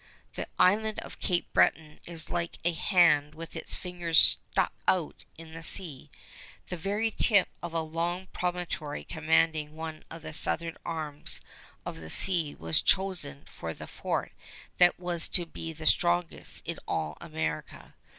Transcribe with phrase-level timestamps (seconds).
[0.33, 5.53] The Island of Cape Breton is like a hand with its fingers stuck out in
[5.53, 6.09] the sea.
[6.69, 11.39] The very tip of a long promontory commanding one of the southern arms
[11.85, 14.31] of the sea was chosen for the fort
[14.79, 17.93] that was to be the strongest in all America.